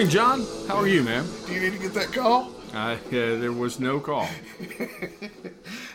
[0.00, 0.22] morning, Ray.
[0.24, 0.68] Good morning, John.
[0.68, 1.26] How are you, man?
[1.46, 2.52] Do you need to get that call?
[2.72, 4.28] Uh, yeah, there was no call.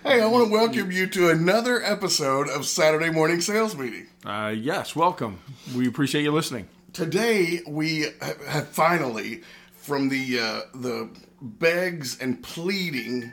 [0.03, 4.05] Hey, I want to welcome you to another episode of Saturday Morning Sales Meeting.
[4.23, 5.39] Uh, yes, welcome.
[5.75, 6.67] We appreciate you listening.
[6.93, 8.05] Today, we
[8.47, 9.41] have finally,
[9.73, 11.09] from the uh, the
[11.41, 13.31] begs and pleading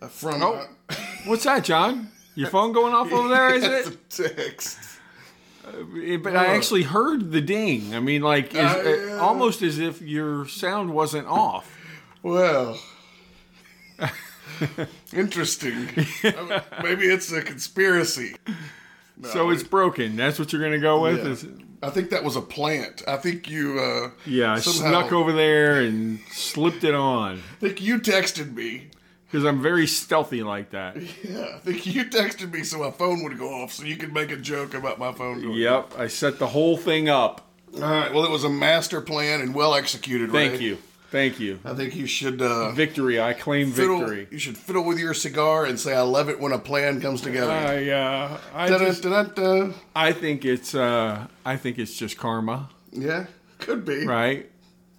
[0.00, 0.66] uh, from Oh.
[1.26, 2.10] What's that, John?
[2.36, 4.10] Your phone going off over there, is uh, it?
[4.36, 4.93] text.
[5.66, 7.94] Eh, But I actually heard the ding.
[7.94, 9.16] I mean, like, as, Uh, yeah.
[9.18, 11.70] almost as if your sound wasn't off.
[12.22, 12.78] Well,
[15.12, 15.88] interesting.
[16.24, 18.36] Uh, Maybe it's a conspiracy.
[19.32, 20.16] So it's broken.
[20.16, 21.44] That's what you're going to go with?
[21.44, 21.88] Yeah.
[21.88, 23.02] I think that was a plant.
[23.06, 23.78] I think you.
[23.78, 28.54] Uh, yeah, I somehow- snuck over there and slipped it on I think you texted
[28.54, 28.88] me.
[29.34, 30.96] Because I'm very stealthy like that.
[31.24, 34.12] Yeah, I think you texted me so my phone would go off, so you could
[34.12, 35.54] make a joke about my phone going.
[35.54, 37.40] Yep, I set the whole thing up.
[37.74, 38.12] All right.
[38.12, 40.30] Well, it was a master plan and well executed.
[40.30, 40.78] Thank you.
[41.10, 41.58] Thank you.
[41.64, 43.20] I think you should uh, Victory.
[43.20, 44.00] I claim fiddle.
[44.00, 44.28] victory.
[44.30, 47.20] You should fiddle with your cigar and say, "I love it when a plan comes
[47.20, 49.06] together." I uh, I, just.
[49.06, 53.26] I think it's uh, I think it's just karma, Yeah,
[53.58, 54.06] could be.
[54.06, 54.50] right?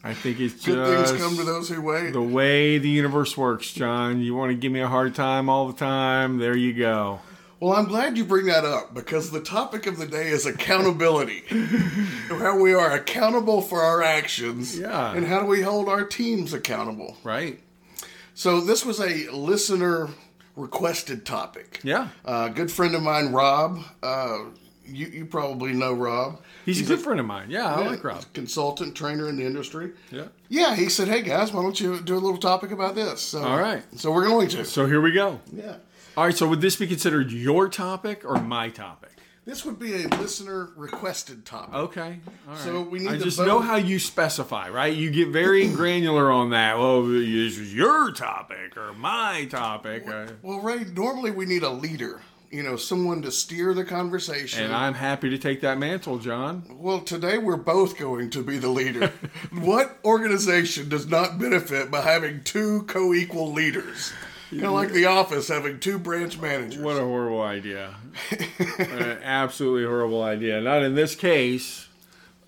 [0.06, 2.14] I think it's Good just things come to those who wait.
[2.14, 4.22] the way the universe works, John.
[4.22, 6.38] You want to give me a hard time all the time?
[6.38, 7.22] There you go.
[7.60, 11.44] Well, I'm glad you bring that up because the topic of the day is accountability.
[12.28, 14.78] how we are accountable for our actions.
[14.78, 15.16] Yeah.
[15.16, 17.18] And how do we hold our teams accountable?
[17.24, 17.60] Right?
[18.36, 20.10] So, this was a listener
[20.56, 21.80] requested topic.
[21.84, 22.10] Yeah.
[22.24, 24.40] Uh, a good friend of mine, Rob, uh,
[24.88, 26.42] you, you probably know Rob.
[26.66, 27.50] He's, a good friend of mine.
[27.50, 28.24] Yeah, I like Rob.
[28.34, 29.92] Consultant, trainer in the industry.
[30.12, 30.26] Yeah.
[30.50, 33.22] Yeah, he said, hey guys, why don't you do a little topic about this?
[33.22, 33.84] So, All right.
[33.98, 34.66] So, we're going to.
[34.66, 35.40] So here we go.
[35.52, 35.78] Yeah.
[36.18, 36.36] All right.
[36.36, 39.12] So would this be considered your topic or my topic?
[39.46, 41.76] This would be a listener requested topic.
[41.76, 42.20] Okay.
[42.48, 42.64] All right.
[42.64, 44.92] So we need I to just vote- know how you specify, right?
[44.96, 46.80] You get very granular on that.
[46.80, 51.70] Well, this is your topic or my topic, uh, Well, Ray, normally we need a
[51.70, 52.22] leader,
[52.56, 54.64] you know, someone to steer the conversation.
[54.64, 56.64] and I'm happy to take that mantle, John.
[56.70, 59.12] well, today we're both going to be the leader.
[59.52, 64.14] what organization does not benefit by having two co equal leaders?
[64.50, 66.82] Kind of like the office having two branch managers.
[66.82, 67.96] What a horrible idea!
[68.80, 70.62] An absolutely horrible idea.
[70.62, 71.88] Not in this case.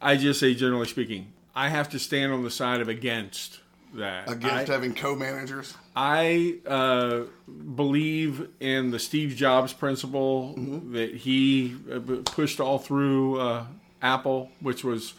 [0.02, 3.60] I just say, generally speaking, I have to stand on the side of against
[3.96, 4.32] that.
[4.32, 5.74] Against I- having co managers.
[6.00, 10.54] I uh, believe in the Steve Jobs principle
[10.92, 13.66] that he uh, pushed all through uh,
[14.00, 15.16] Apple, which was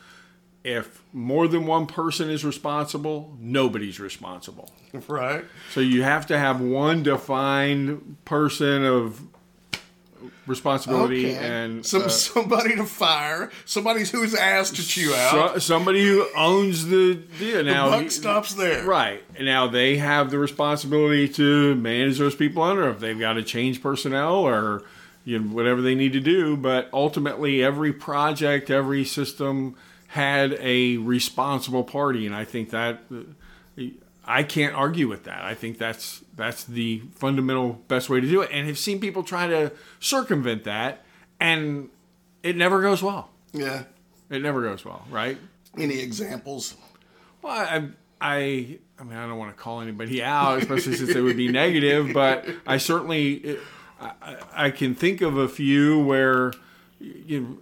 [0.63, 4.71] if more than one person is responsible, nobody's responsible.
[5.09, 5.45] Right.
[5.73, 9.21] So you have to have one defined person of
[10.49, 11.37] responsibility Okay.
[11.37, 15.53] and Some, uh, somebody to fire, somebody who's asked to chew out.
[15.55, 17.63] so, somebody who owns the deal.
[17.65, 18.85] Now, Buck he- stops there.
[18.85, 19.23] Right.
[19.37, 23.43] And now they have the responsibility to manage those people under if they've got to
[23.43, 24.83] change personnel or
[25.25, 26.57] you know, whatever they need to do.
[26.57, 29.77] But ultimately, every project, every system
[30.09, 32.25] had a responsible party.
[32.25, 33.03] And I think that
[34.27, 35.43] I can't argue with that.
[35.43, 38.49] I think that's that's the fundamental best way to do it.
[38.51, 41.05] And have seen people try to circumvent that,
[41.39, 41.91] and
[42.43, 43.29] it never goes well.
[43.53, 43.83] Yeah.
[44.31, 45.37] It never goes well, right?
[45.77, 46.77] Any examples?
[47.43, 47.89] Well, I,
[48.21, 51.49] I, I mean, I don't want to call anybody out, especially since it would be
[51.49, 52.13] negative.
[52.15, 53.59] But I certainly,
[54.01, 56.53] I, I- I can think of a few where,
[57.01, 57.59] you know,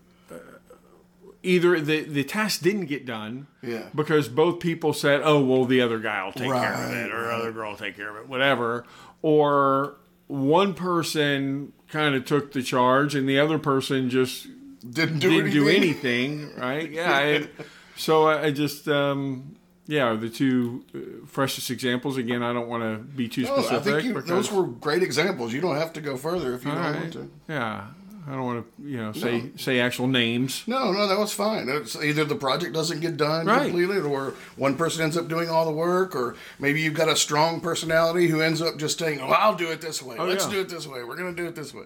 [1.46, 3.86] either the the task didn't get done, Yeah.
[3.94, 7.30] because both people said, "Oh, well, the other guy will take care of it, or
[7.30, 8.84] other girl will take care of it, whatever,"
[9.22, 9.94] or
[10.28, 14.48] one person kind of took the charge and the other person just
[14.88, 15.52] Didn't do didn't anything.
[15.52, 16.90] do anything, right?
[16.90, 17.12] Yeah.
[17.16, 17.48] I,
[17.96, 19.54] so I, I just, um,
[19.86, 20.98] yeah, the two uh,
[21.28, 22.16] freshest examples.
[22.16, 24.04] Again, I don't want to be too Oh, specific.
[24.04, 25.52] You, those were great examples.
[25.52, 27.00] You don't have to go further if you don't right.
[27.00, 27.30] want to.
[27.48, 27.84] Yeah,
[28.28, 30.64] I don't want to, you know, say say actual names.
[30.66, 31.68] No, no, that was fine.
[31.68, 33.62] It's either the project doesn't get done Right.
[33.62, 37.14] completely, or one person ends up doing all the work, or maybe you've got a
[37.16, 40.16] strong personality who ends up just saying, "Oh, I'll do it this way.
[40.18, 40.50] Let's yeah.
[40.52, 41.04] do it this way.
[41.04, 41.84] We're gonna do it this way."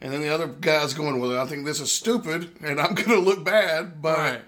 [0.00, 3.18] And then the other guy's going, "Well, I think this is stupid, and I'm gonna
[3.20, 4.40] look bad." But Right.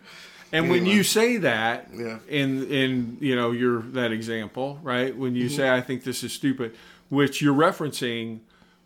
[0.52, 2.18] And when you say that, Yeah.
[2.28, 5.16] in in you know your that example, right?
[5.16, 5.42] When Mm-hmm.
[5.42, 6.74] you say I think this is stupid,
[7.08, 8.40] which you're referencing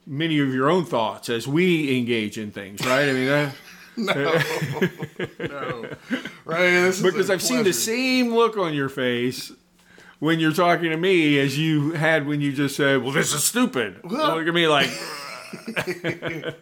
[0.07, 3.09] many of your own thoughts as we engage in things, right?
[3.09, 3.55] I mean, that,
[3.97, 5.89] no,
[6.45, 6.61] right?
[6.61, 9.53] This is because I've seen the same look on your face
[10.19, 13.45] when you're talking to me as you had when you just said, "Well, this is
[13.45, 14.91] stupid." Well- look at me like,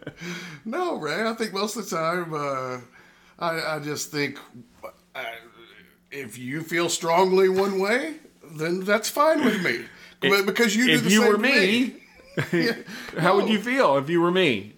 [0.65, 1.27] No, Ray.
[1.27, 2.79] I think most of the time, uh,
[3.39, 4.39] I, I just think,
[5.15, 5.25] I,
[6.11, 8.15] if you feel strongly one way,
[8.55, 9.85] then that's fine with me.
[10.21, 11.95] But because you do if the you same were to me,
[13.19, 14.73] how would you feel if you were me?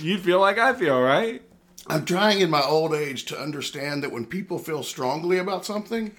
[0.00, 1.42] You'd feel like I feel, right?
[1.86, 6.14] I'm trying in my old age to understand that when people feel strongly about something,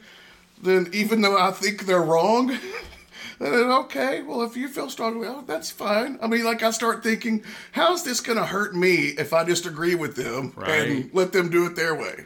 [0.62, 2.48] then even though I think they're wrong,
[3.40, 6.18] then okay, well, if you feel strongly, well, that's fine.
[6.22, 9.66] I mean, like I start thinking, how's this going to hurt me if I just
[9.66, 10.90] agree with them Right.
[10.90, 12.26] and let them do it their way?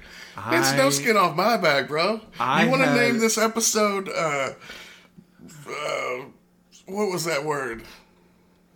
[0.52, 2.22] it's no skin off my back, bro.
[2.40, 4.10] I you want to name this episode?
[4.10, 4.54] Uh,
[5.70, 6.26] uh,
[6.88, 7.84] what was that word?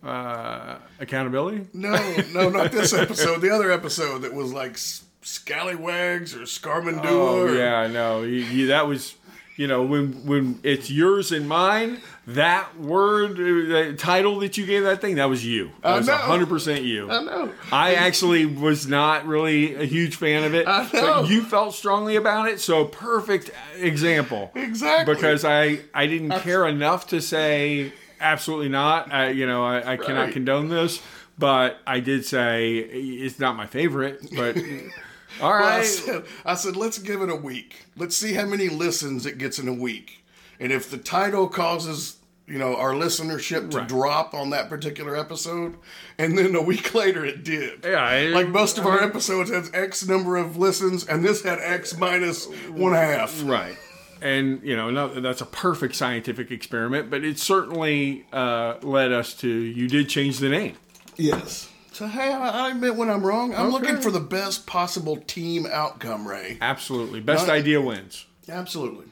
[0.02, 1.66] Uh, accountability.
[1.74, 1.92] No,
[2.32, 3.40] no, not this episode.
[3.40, 4.78] The other episode that was like
[5.22, 7.04] Scallywags or Scarmandua.
[7.04, 9.14] Oh or, yeah, no, you, you, that was,
[9.56, 12.00] you know, when when it's yours and mine.
[12.26, 15.72] That word, uh, that title that you gave that thing, that was you.
[15.82, 16.14] That I was know.
[16.14, 17.10] hundred percent you.
[17.10, 17.52] I know.
[17.72, 21.22] I actually was not really a huge fan of it, I know.
[21.22, 22.60] but you felt strongly about it.
[22.60, 24.52] So perfect example.
[24.54, 25.12] Exactly.
[25.12, 29.12] Because I I didn't care enough to say absolutely not.
[29.12, 31.00] I, you know, I, I cannot condone this,
[31.38, 34.20] but I did say it's not my favorite.
[34.34, 34.56] But
[35.40, 37.86] all right, Well, I, said, I said, let's give it a week.
[37.96, 40.24] Let's see how many listens it gets in a week.
[40.58, 43.88] And if the title causes, you know, our listenership to Right.
[43.88, 45.76] drop on that particular episode,
[46.18, 47.84] and then a week later it did.
[47.84, 51.58] Yeah, I- like most of our episodes has X number of listens, and this had
[51.60, 53.42] X minus one half.
[53.44, 53.76] Right.
[54.22, 59.34] And, you know, no, that's a perfect scientific experiment, but it certainly uh, led us
[59.34, 60.76] to you did change the name.
[61.16, 61.68] Yes.
[61.92, 63.54] So hey, I I admit when I'm wrong.
[63.54, 66.56] I'm looking for the best possible team outcome, Ray.
[66.60, 67.20] Absolutely.
[67.20, 68.26] Best Not- idea wins.
[68.48, 69.06] Absolutely.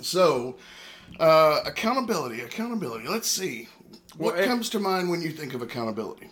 [0.00, 0.56] So,
[1.20, 3.06] uh, accountability, accountability.
[3.08, 3.68] Let's see.
[4.16, 6.30] What Well, it- comes to mind when you think of accountability?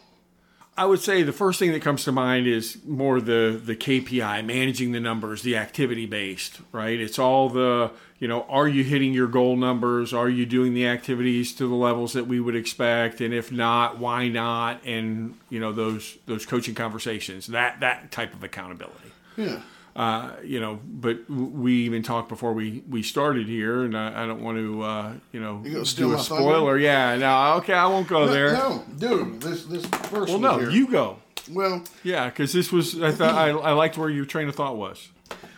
[0.77, 4.45] I would say the first thing that comes to mind is more the the KPI,
[4.45, 6.99] managing the numbers, the activity based, right?
[6.99, 10.13] It's all the, you know, are you hitting your goal numbers?
[10.13, 13.21] Are you doing the activities to the levels that we would expect?
[13.21, 14.81] And if not, why not?
[14.85, 19.13] And, you know, those those coaching conversations, that that type of accountability.
[19.37, 19.61] Yeah.
[19.97, 24.27] Uh, you know, but we even talked before we, we started here, and I, I
[24.27, 26.79] don't want to, uh, you know, do a spoiler.
[26.79, 28.53] Yeah, no, okay, I won't go there.
[28.55, 29.41] No, dude.
[29.41, 30.71] This this first well, no, here.
[30.71, 31.19] you go.
[31.51, 34.77] Well, Yeah, because this was, I thought, I, I liked where your train of thought
[34.77, 35.09] was.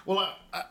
[0.04, 0.18] well.
[0.18, 0.64] I, I,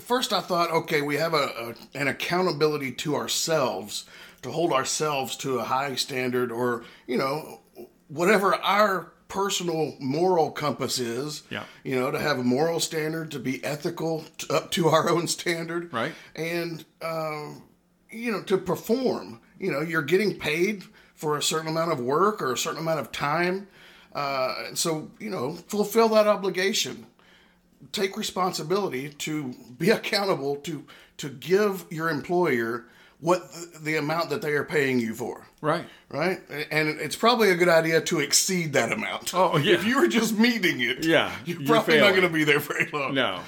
[0.00, 4.06] first, I thought, okay, we have a, a an accountability to ourselves
[4.42, 7.60] to hold ourselves to a high standard, or you know,
[8.08, 11.42] whatever our personal moral compass is.
[11.48, 11.64] Yeah.
[11.84, 15.26] You know, to have a moral standard, to be ethical t up to our own
[15.26, 15.92] standard.
[15.92, 16.12] Right.
[16.36, 17.62] And um,
[18.10, 19.40] you know, to perform.
[19.58, 20.84] You know, you're getting paid
[21.14, 23.68] for a certain amount of work or a certain amount of time.
[24.14, 27.06] Uh, so, you know, fulfill that obligation.
[27.90, 30.84] Take responsibility to be accountable to
[31.16, 32.84] to give your employer
[33.22, 35.46] what the, the amount that they are paying you for.
[35.60, 35.86] Right.
[36.10, 36.40] Right?
[36.70, 39.32] And it's probably a good idea to exceed that amount.
[39.32, 39.74] Oh, yeah.
[39.74, 42.58] If you were just meeting it, Yeah, you're you're probably not going to be there
[42.58, 43.14] very long.
[43.14, 43.40] No.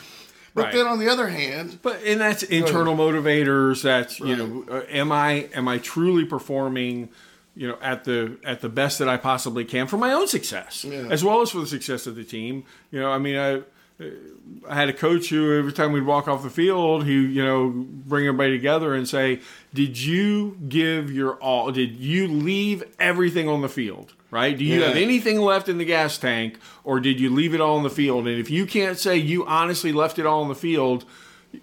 [0.54, 0.75] But right.
[0.75, 3.83] then on the other hand, But and that's internal motivators.
[3.83, 7.09] That's you know, uh, am I am I truly performing,
[7.57, 10.85] you know, at the at the best that I possibly can for my own success,
[10.85, 11.09] Yeah.
[11.11, 12.62] as well as for the success of the team.
[12.93, 13.62] You know, I mean, I
[14.01, 14.05] Uh,
[14.69, 17.71] I had a coach who every time we'd walk off the field, he you know
[17.71, 19.41] bring everybody together and say,
[19.73, 21.71] "Did you give your all?
[21.71, 24.57] Did you leave everything on the field?" Right?
[24.59, 24.89] Do you Yeah.
[24.89, 27.91] have anything left in the gas tank, or did you leave it all on the
[27.91, 28.27] field?
[28.27, 31.05] And if you can't say you honestly left it all on the field,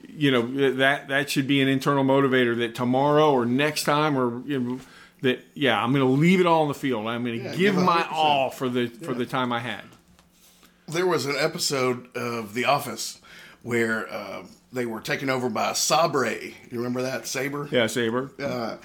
[0.08, 0.42] you know
[0.78, 4.80] that that should be an internal motivator that tomorrow or next time or you know,
[5.22, 7.08] that yeah I'm going to leave it all on the field.
[7.08, 9.84] I'm going to Yeah, give give my all for the for the time I had.
[10.92, 13.22] There was an episode of The Office
[13.64, 14.44] where uh,
[14.74, 16.30] they were taken over by Sabre.
[16.36, 17.70] You remember that Sabre?
[17.72, 18.32] Yeah, Sabre.
[18.38, 18.76] Uh,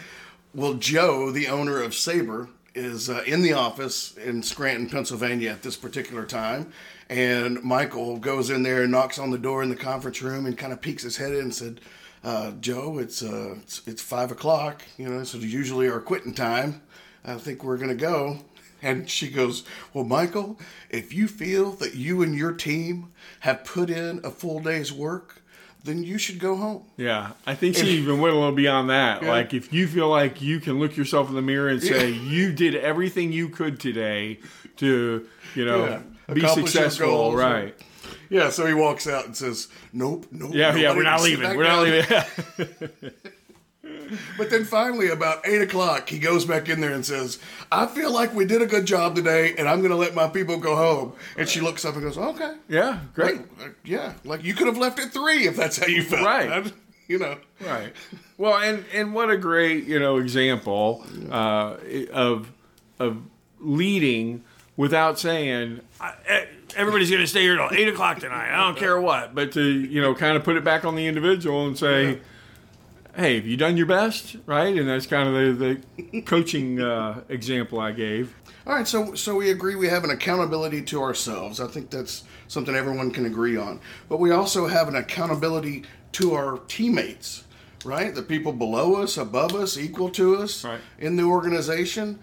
[0.54, 5.62] well, Jo, the owner of Sabre, is uh, in the office in Scranton, Pennsylvania at
[5.62, 6.72] this particular time.
[7.08, 10.56] And Michael goes in there and knocks on the door in the conference room and
[10.56, 11.80] kind of peeks his head in and said,
[12.22, 14.82] uh, Jo, it's, uh, it's it's five o'clock.
[14.96, 16.82] You know, this is usually our quitting time.
[17.24, 18.38] I think we're gonna go.
[18.82, 19.64] And she goes,
[19.94, 20.58] Well, Michael,
[20.90, 25.42] if you feel that you and your team have put in a full day's work,
[25.84, 26.82] then you should go home.
[26.96, 29.22] Yeah, I think she even went a little beyond that.
[29.22, 32.52] Like, if you feel like you can look yourself in the mirror and say you
[32.52, 34.40] did everything you could today
[34.78, 36.34] to, you know, Yeah.
[36.34, 37.74] be successful, right?
[38.28, 41.56] Yeah, so he walks out and says, "Nope, nope." Yeah, yeah, we're not leaving.
[41.56, 42.82] We're not leaving.
[44.38, 47.38] But then finally, about eight o'clock, he goes back in there and says,
[47.72, 50.28] "I feel like we did a good job today, and I'm going to let my
[50.28, 53.40] people go home." And she looks up and goes, "Okay, Yeah, great.
[53.60, 56.72] Like, yeah, like you could have left at three if that's how you felt, Right.
[57.08, 57.92] You know, Right.
[58.36, 61.76] Well, and and what a great you know example uh,
[62.12, 62.50] of
[62.98, 63.18] of
[63.60, 64.44] leading
[64.76, 66.44] without saying "I- eh,
[66.76, 68.52] everybody's going to stay here till eight o'clock tonight.
[68.52, 71.06] I don't care what, but to you know kind of put it back on the
[71.06, 72.20] individual and say.
[73.16, 74.36] Hey, have you done your best?
[74.44, 78.34] Right, and that's kind of the, the coaching uh, example I gave.
[78.66, 81.58] All right, so so we agree we have an accountability to ourselves.
[81.58, 83.80] I think that's something everyone can agree on.
[84.10, 87.44] But we also have an accountability to our teammates,
[87.86, 88.14] right?
[88.14, 90.80] The people below us, above us, equal to us Right.
[90.98, 92.18] in the organization.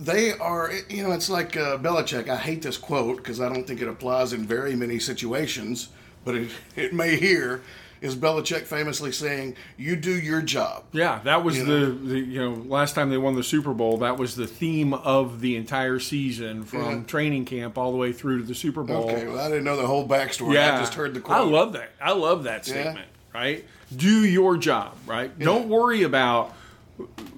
[0.00, 2.28] They are, you know, it's like uh, Belichick.
[2.28, 5.90] I hate this quote because I don't think it applies in very many situations,
[6.24, 7.62] but it, it may here.
[8.00, 11.94] Is Belichick famously saying, "You do your job." Yeah, that was You the, know?
[12.08, 13.98] the you know last time they won the Super Bowl.
[13.98, 17.02] That was the theme of the entire season from Yeah.
[17.06, 19.04] training camp all the way through to the Super Bowl.
[19.10, 20.54] Okay, well, I didn't know the whole backstory.
[20.54, 21.36] Yeah, I just heard the quote.
[21.36, 21.90] I love that.
[22.00, 22.72] I love that Yeah.
[22.72, 23.08] statement.
[23.34, 23.66] Right?
[23.94, 24.92] Do your job.
[25.06, 25.38] Right?
[25.38, 26.54] Don't worry about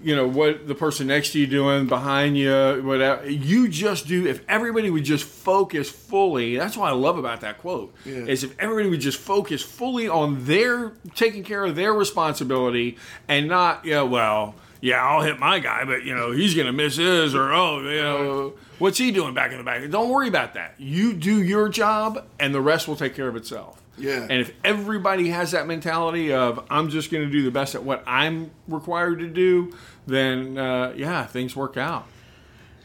[0.03, 3.29] you know what the person next to you doing behind you whatever.
[3.31, 7.59] You just do if everybody would just focus fully that's what i love about that
[7.59, 8.15] quote Yeah.
[8.27, 12.97] is if everybody would just focus fully on their taking care of their responsibility
[13.29, 16.97] and not yeah well yeah i'll hit my guy but you know he's gonna miss
[16.97, 19.89] his or oh you know what's he doing back in the back?
[19.91, 20.75] Don't worry about that.
[20.79, 24.23] You do your job and the rest will take care of itself Yeah.
[24.23, 27.83] and if everybody has that mentality of I'm just going to do the best at
[27.85, 29.75] what I'm required to do,
[30.07, 32.07] then uh, yeah, things work out.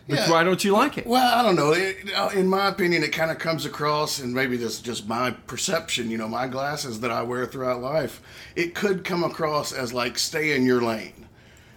[0.10, 0.32] But Yeah.
[0.32, 1.06] why don't you like it?
[1.08, 1.72] Well, I don't know.
[1.74, 5.08] It, uh, in my opinion, it kind of comes across, and maybe this is just
[5.08, 8.22] my perception, you know, my glasses that I wear throughout life,
[8.56, 11.26] it could come across as like stay in your lane.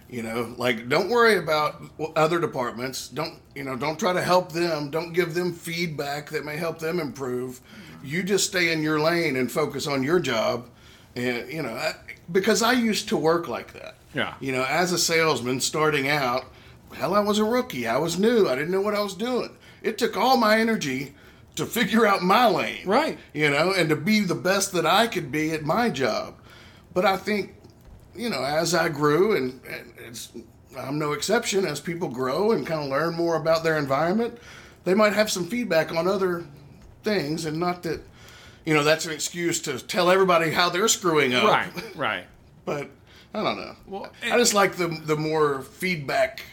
[0.09, 1.81] You know, like don't worry about
[2.17, 3.07] other departments.
[3.07, 4.91] Don't, you know, don't try to help them.
[4.91, 7.61] Don't give them feedback that may help them improve.
[8.03, 10.67] You just stay in your lane and focus on your job.
[11.15, 11.93] And, you know, I,
[12.31, 13.95] because I used to work like that.
[14.13, 14.35] Yeah.
[14.39, 16.45] You know, as a salesman starting out,
[16.93, 17.87] hell, I was a rookie.
[17.87, 18.47] I was new.
[18.47, 19.55] I didn't know what I was doing.
[19.81, 21.15] It took all my energy
[21.55, 22.85] to figure out my lane.
[22.85, 23.17] Right.
[23.33, 26.35] You know, and to be the best that I could be at my job.
[26.93, 27.55] But I think,
[28.15, 30.29] you know, as I grew, and, and it's,
[30.77, 34.37] I'm no exception, as people grow and kind of learn more about their environment,
[34.83, 36.45] they might have some feedback on other
[37.03, 38.01] things, and not that,
[38.65, 41.45] you know, that's an excuse to tell everybody how they're screwing up.
[41.45, 42.25] Right, right.
[42.63, 42.91] But
[43.33, 43.75] I don't know.
[43.87, 46.43] Well, I just like the the more feedback.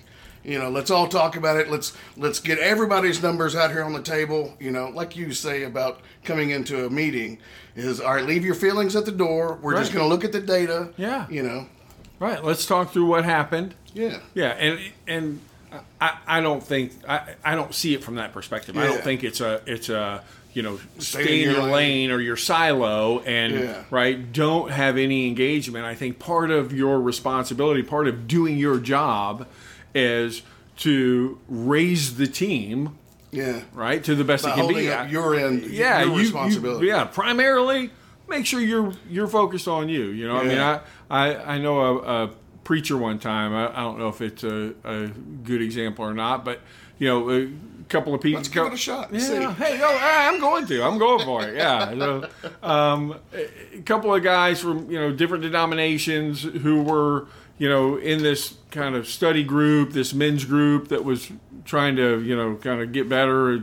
[0.43, 1.71] You know, let's all talk about it.
[1.71, 4.57] Let's let's get everybody's numbers out here on the table.
[4.59, 7.41] You know, like you say about coming into a meeting,
[7.77, 8.25] is all right.
[8.25, 9.59] Leave your feelings at the door.
[9.61, 10.89] We're just going to look at the data.
[10.97, 11.27] Yeah.
[11.29, 11.67] You know.
[12.19, 12.43] Right.
[12.43, 13.75] Let's talk through what happened.
[13.93, 14.19] Yeah.
[14.35, 15.41] Yeah, and and
[16.01, 18.77] I, I don't think I, I don't see it from that perspective.
[18.77, 20.23] I don't think it's a it's a
[20.55, 21.73] you know Stay stay, in your your lane.
[21.73, 23.85] lane or your silo and Yeah.
[23.91, 25.85] right don't have any engagement.
[25.85, 29.47] I think part of your responsibility, part of doing your job,
[29.95, 30.43] is
[30.79, 32.97] to raise the team
[33.31, 33.61] Yeah.
[33.75, 34.91] right to the best By it can be.
[34.91, 36.87] up your end, yeah, your you- you- responsibility.
[36.87, 37.91] yeah, primarily
[38.29, 40.07] make sure you're you're focused on you.
[40.07, 42.31] You know, I mean, I I, I know a, a
[42.65, 43.55] preacher one time.
[43.55, 45.07] I, I don't know if it's a, a
[45.45, 46.61] good example or not, but
[46.99, 47.49] you know, a
[47.89, 48.39] couple of people.
[48.39, 49.65] Let's give it a shot Yeah, see.
[49.65, 50.83] hey, no, I'm going to.
[50.83, 51.57] I'm going for it.
[51.57, 51.91] Yeah.
[51.91, 52.29] So,
[52.63, 57.27] um, a couple of guys from you know different denominations who were
[57.59, 61.31] you know in this kind of study group, this men's group that was
[61.65, 63.59] trying to you know kind of get better,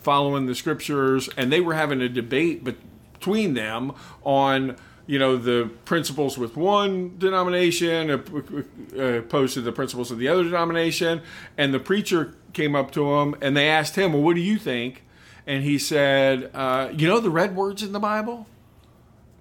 [0.00, 3.92] following the scriptures, and they were having a debate between them
[4.24, 10.28] on you know the principles with one denomination uh, opposed to the principles of the
[10.28, 11.22] other denomination
[11.56, 14.58] and the preacher came up to him and they asked him well what do you
[14.58, 15.04] think?
[15.46, 18.46] And he said uh, you know the red words in the bible?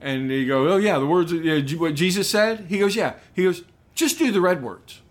[0.02, 2.66] And he go oh yeah the words yeah, what jesus said?
[2.70, 3.14] He goes yeah.
[3.34, 3.64] He goes
[3.96, 5.02] just do the red words.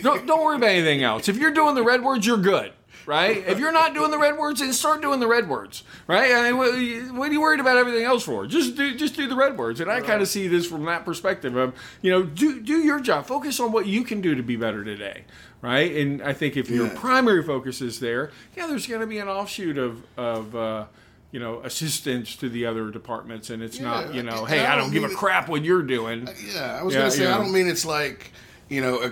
[0.00, 1.28] Don't, don't worry about anything else.
[1.28, 2.72] If you're doing the red words you're good
[3.06, 3.38] right?
[3.46, 6.32] If you're not doing the red words then start doing the red words right?
[6.32, 6.72] I mean, what,
[7.18, 8.46] what are you worried about everything else for?
[8.46, 9.80] Just do just do the red words.
[9.80, 13.00] And i kind of see this from that perspective of you know do do your
[13.00, 13.26] job.
[13.26, 15.24] Focus on what you can do to be better today
[15.62, 15.90] right?
[15.96, 19.28] And i think if your primary focus is there yeah there's going to be an
[19.28, 20.84] offshoot of of uh,
[21.32, 23.50] you know assistance to the other departments.
[23.50, 25.48] And it's not you know and hey I i don't don't give a it- crap
[25.48, 26.28] what you're doing.
[26.54, 27.34] Yeah, I was Yeah, going to say, yeah.
[27.34, 28.32] I don't mean it's like,
[28.68, 29.10] you know, uh,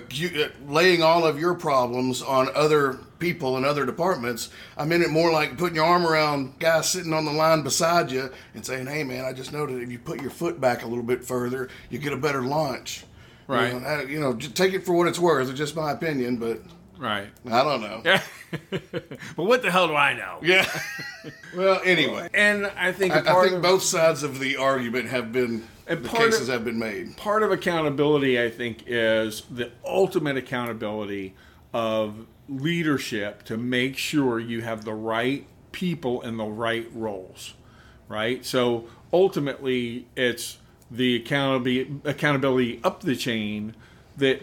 [0.68, 4.50] laying all of your problems on other people in other departments.
[4.76, 8.10] I mean it more like putting your arm around guys sitting on the line beside
[8.10, 10.86] you and saying, hey, man, I just noticed if you put your foot back a
[10.86, 13.04] little bit further, you get a better launch.
[13.46, 13.72] Right.
[13.72, 15.48] You know, I- you know, just take it for what it's worth.
[15.48, 16.60] It's just my opinion, but
[16.98, 17.28] Right.
[17.50, 18.02] I don't know.
[18.04, 18.22] Yeah.
[18.70, 20.38] but what the hell do I know?
[20.42, 20.64] Yeah.
[21.56, 25.32] well, anyway, And I think I, I think of, both sides of the argument have
[25.32, 27.16] been And the part of- cases have been made.
[27.16, 31.34] part of accountability, I think, is the ultimate accountability
[31.72, 37.54] of leadership to make sure you have the right people in the right roles,
[38.08, 38.44] right?
[38.44, 40.58] So ultimately, it's
[40.90, 43.74] the accountability accountability up the chain
[44.16, 44.42] that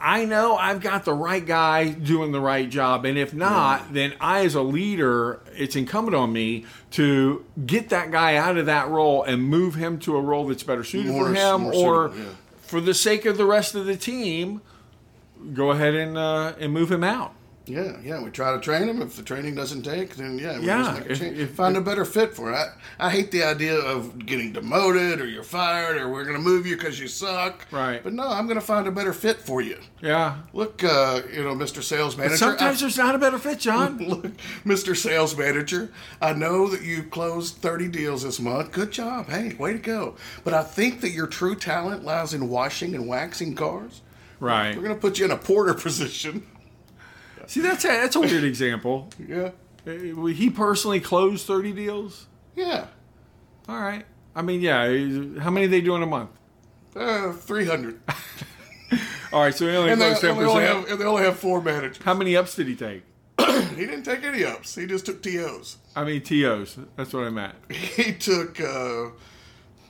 [0.00, 4.12] I- know I've got the right guy doing the right job, and if not, then
[4.20, 8.88] I, as a leader, it's incumbent on me to get that guy out of that
[8.88, 11.72] role and move him to a role that's better suited More- for him, or
[12.10, 12.24] suitable, yeah.
[12.62, 14.60] for the sake of the rest of the team,
[15.52, 17.34] go ahead and uh, and move him out.
[17.66, 18.20] Yeah, yeah.
[18.20, 19.00] We try to train him.
[19.00, 21.38] If the training doesn't take, then yeah, we Yeah, just make a change.
[21.38, 22.56] if- find a better fit for it.
[22.56, 22.66] I,
[22.98, 26.66] I hate the idea of getting demoted or you're fired or we're going to move
[26.66, 27.64] you because you suck.
[27.70, 28.02] Right.
[28.02, 29.78] But no, I'm going to find a better fit for you.
[30.00, 30.38] Yeah.
[30.52, 31.82] Look, uh, you know, Mr.
[31.84, 32.36] Sales Manager.
[32.38, 33.98] Sometimes I- there's not a better fit, John.
[34.08, 34.26] Look,
[34.64, 34.96] Mr.
[34.96, 35.90] Sales Manager,
[36.20, 38.72] I know that you closed 30 deals this month.
[38.72, 39.28] Good job.
[39.28, 40.16] Hey, way to go.
[40.42, 44.00] But I think that your true talent lies in washing and waxing cars.
[44.40, 44.74] Right.
[44.74, 46.44] We're going to put you in a porter position.
[47.46, 49.08] See, that's a, that's a weird example.
[49.18, 49.50] Yeah.
[49.86, 49.92] Uh,
[50.26, 52.26] He personally closed 30 deals.
[52.56, 52.86] Yeah.
[53.68, 54.04] All right.
[54.34, 55.40] I mean, yeah.
[55.40, 56.30] How many they do in a month?
[56.94, 58.00] Uh, 300.
[59.32, 59.54] All right.
[59.54, 61.98] So he only And they, and they only have, and they only have four managers.
[62.04, 63.02] How many ups did he take?
[63.72, 64.74] He didn't take any ups.
[64.74, 65.78] He just took TOs.
[65.96, 66.76] I mean, TOs.
[66.96, 67.54] That's what I meant.
[67.70, 69.10] He took uh,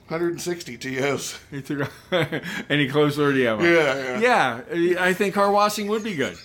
[0.09, 1.39] 160 TOs.
[1.51, 3.67] He took, and he closed 30 of them.
[3.73, 4.61] Yeah, yeah.
[4.75, 6.37] Yeah, I think car washing would be good.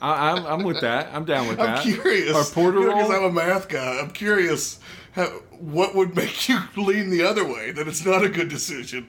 [0.00, 1.10] I, I'm, I'm with that.
[1.12, 1.78] I'm down with that.
[1.78, 2.34] I'm curious.
[2.34, 3.12] Or porter Because roll?
[3.12, 3.98] I'm a math guy.
[4.00, 4.80] I'm curious
[5.12, 5.26] how,
[5.58, 9.08] what would make you lean the other way that it's not a good decision.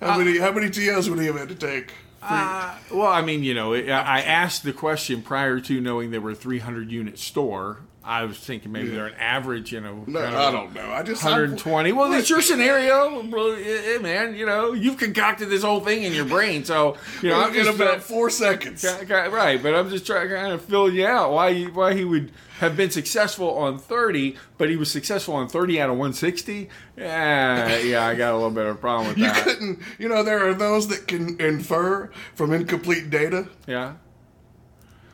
[0.00, 1.92] How many how many TOs would he have had to take?
[2.20, 6.18] Uh, well, I mean, you know, I I asked the question prior to knowing they
[6.18, 7.80] were a 300 unit store.
[8.04, 10.02] I was thinking maybe they're an average, you know.
[10.06, 10.90] No, I don't know.
[10.90, 11.92] I just 120.
[11.92, 13.52] Well, it's your scenario, bro.
[13.52, 14.34] Eh, man.
[14.34, 17.64] You know, you've concocted this whole thing in your brain, so you know, I'm in
[17.64, 18.84] just about four seconds.
[19.08, 19.62] right.
[19.62, 22.32] But I'm just trying to kind of fill you out why you, why he would
[22.58, 26.68] have been successful on 30, but he was successful on 30 out of 160.
[26.96, 29.44] Yeah, yeah, I got a little bit of a problem with You that.
[29.44, 29.78] couldn't.
[29.98, 33.48] You know, there are those that can infer from incomplete data.
[33.66, 33.94] Yeah.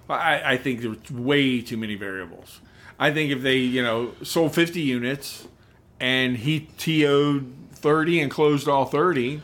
[0.07, 2.61] Well, I, I think there's way too many variables.
[2.99, 5.47] I think if they, you know, sold 50 units
[6.01, 9.41] and he TO'd 30 and closed all 30,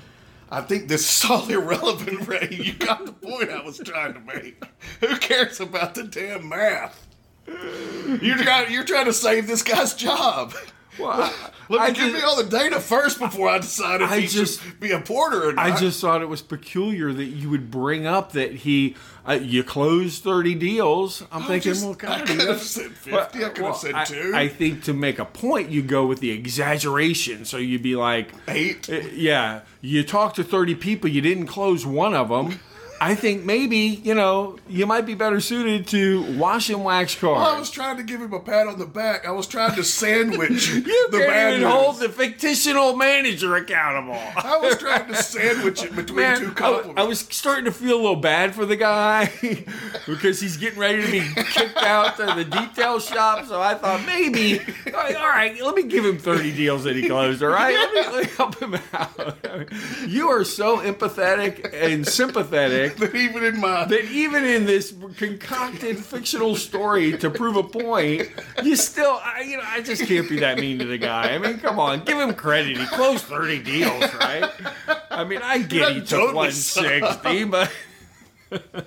[0.51, 2.49] I think this is all irrelevant, Ray.
[2.51, 4.64] You got the point I was trying to make.
[5.01, 7.07] Who cares about the damn math?
[7.47, 10.55] You're trying, you're trying to save this guy's job.
[10.98, 11.33] Well, I,
[11.68, 14.20] Let me I give just- me all the data first before I decide if I
[14.20, 15.64] he just- should be a porter or not.
[15.66, 18.96] I just thought it was peculiar that you would bring up that he,
[19.28, 21.22] uh, you closed 30 deals.
[21.33, 23.11] I'm I thinking, just- well, God, I could have said 50.
[23.12, 24.33] Well, I could well, have said two.
[24.35, 27.44] I think to make a point, you go with the exaggeration.
[27.44, 28.88] So you'd be like, Eight.
[28.90, 32.61] Uh, Yeah, you talked to 30 people, you didn't close one of them.
[33.05, 37.47] I think maybe, you know, you might be better suited to wash and wax cars.
[37.47, 39.29] I was trying to give him a pat on the back.
[39.29, 44.14] I was trying to sandwich you the can't bad even hold the fictional manager accountable.
[44.37, 46.99] I was trying to sandwich it between Man, two I, compliments.
[47.03, 49.31] I was starting to feel a little bad for the guy
[50.07, 53.45] because he's getting ready to be kicked out to the detail shop.
[53.45, 57.43] So I thought maybe, all right, let me give him 30 deals that he closed,
[57.43, 57.75] all right?
[57.75, 59.69] Let me, let me help him out.
[60.09, 65.98] You are so empathetic and sympathetic that even in my that even in this concocted
[65.98, 68.28] fictional story to prove a point,
[68.62, 71.35] you still, I, you know, I just can't be that mean to the guy.
[71.35, 72.76] I mean, come on, give him credit.
[72.76, 74.50] He closed 30 deals, right?
[75.11, 77.70] I mean, I get he took totally 160, but.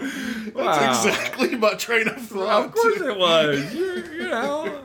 [0.00, 0.88] That's Wow.
[1.08, 2.66] exactly my train of thought.
[2.66, 3.74] Of course it was.
[3.74, 4.84] You're, you know,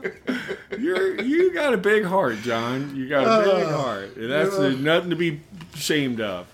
[0.78, 2.96] you're you got a big heart, John.
[2.96, 5.40] You got a big Uh, heart, and that's nothing to be
[5.74, 6.46] ashamed of.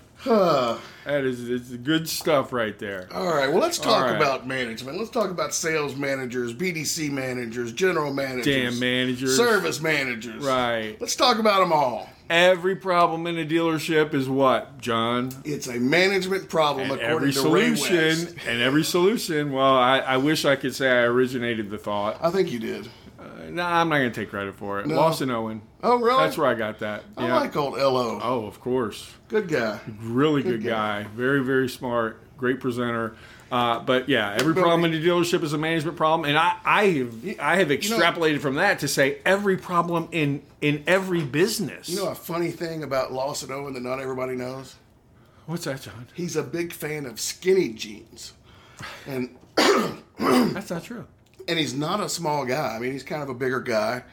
[1.07, 3.07] That is it's good stuff right there.
[3.13, 4.15] All right, well, let's talk right.
[4.17, 4.97] about management.
[4.97, 9.37] Let's talk about sales managers, BDC managers, general managers, Damn managers.
[9.37, 10.43] service managers.
[10.43, 10.97] Right.
[10.99, 12.09] Let's talk about them all.
[12.29, 15.31] Every problem in a dealership is what, John?
[15.45, 18.35] It's a management problem, And according every to Ray solution, West.
[18.45, 19.53] and every solution.
[19.53, 22.17] Well, I, I wish I could say I originated the thought.
[22.21, 22.89] I think you did.
[23.49, 24.87] No, I'm not going to take credit for it.
[24.87, 24.95] No.
[24.95, 25.61] Lawson Owen.
[25.83, 26.23] Oh, really?
[26.23, 27.03] That's where I got that.
[27.17, 27.35] I Yeah.
[27.39, 28.19] like old LO.
[28.21, 29.11] Oh, of course.
[29.27, 29.79] Good guy.
[30.01, 31.03] Really good, Good guy.
[31.15, 32.21] Very, very smart.
[32.37, 33.15] Great presenter.
[33.51, 36.83] Uh, but yeah, every problem in a dealership is a management problem, and I, I
[36.87, 41.87] have, I have extrapolated from that to say every problem in in every business.
[41.87, 44.75] You know a funny thing about Lawson Owen that not everybody knows?
[45.45, 46.07] What's that, John?
[46.13, 48.33] He's a big fan of skinny jeans,
[49.07, 49.33] and
[50.17, 51.05] That's not true.
[51.47, 52.75] And he's not a small guy.
[52.75, 54.03] I mean, he's kind of a bigger guy.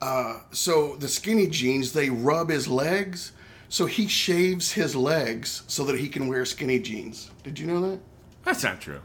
[0.00, 3.32] Uh, so the skinny jeans they rub his legs,
[3.68, 7.30] so he shaves his legs so that he can wear skinny jeans.
[7.42, 8.00] Did you know that?
[8.44, 9.00] That's not true.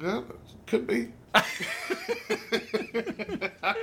[0.00, 0.22] Yeah,
[0.66, 1.12] could be.
[1.34, 1.44] I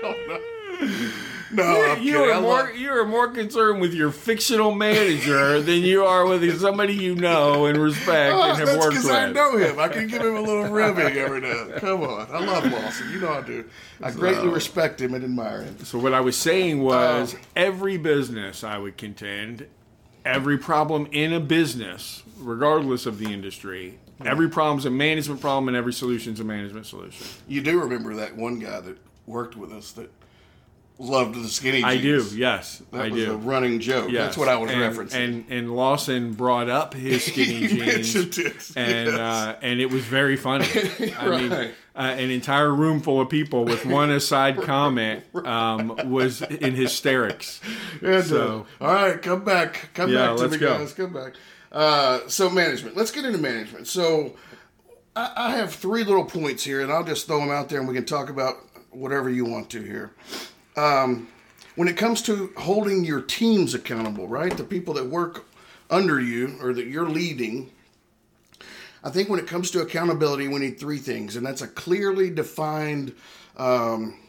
[0.02, 0.40] don't know.
[1.52, 2.26] No, You.
[2.26, 6.28] I are more love- you are more concerned with your fictional manager than you are
[6.28, 9.16] with somebody you know and respect Oh, and have that's worked because with.
[9.16, 9.80] I know him.
[9.80, 11.70] I can give him a little ribbing every now.
[11.78, 13.12] Come on, I love Lawson.
[13.12, 13.66] You know I do.
[14.04, 15.84] I greatly respect him and admire him.
[15.86, 17.38] So what I was saying was Oh.
[17.56, 19.66] every business, I would contend,
[20.24, 24.28] every problem in a business, regardless of the industry, hmm.
[24.28, 27.26] every problem's a management problem and every solution's a management solution.
[27.48, 30.12] You do remember that one guy that worked with us that
[31.00, 31.86] loved the skinny jeans.
[31.86, 33.32] I do, yes, That I was do.
[33.32, 34.12] a running joke.
[34.12, 34.26] Yes.
[34.26, 35.14] That's what I was and, referencing.
[35.16, 38.16] And and Lawson brought up his skinny jeans,
[38.76, 39.18] and yes.
[39.18, 40.66] uh, and it was very funny.
[41.18, 46.42] I mean, uh, an entire room full of people with one aside comment um, was
[46.42, 47.60] in hysterics.
[48.02, 49.90] And, So- uh, all right, come back.
[49.94, 50.78] Come Yeah, back to let's me, go.
[50.78, 50.94] guys.
[50.94, 51.34] Come back.
[51.72, 52.96] Uh, so, management.
[52.98, 53.88] Let's get into management.
[53.88, 54.36] So,
[55.16, 57.88] I, I have three little points here, and I'll just throw them out there and
[57.88, 58.56] we can talk about
[58.92, 60.12] whatever you want to here.
[60.80, 61.28] Um,
[61.76, 64.56] when it comes to holding your teams accountable, right?
[64.56, 65.46] The people that work
[65.90, 67.72] under you or that you're leading,
[69.04, 72.30] I think when it comes to accountability, we need three things, and that's a clearly
[72.30, 73.14] defined
[73.58, 74.20] um,